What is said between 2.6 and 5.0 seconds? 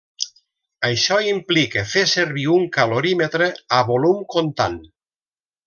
calorímetre a volum contant.